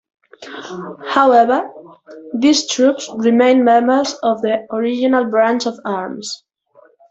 [1.09, 1.69] However
[2.33, 6.43] these troops remain members of their original branch of arms.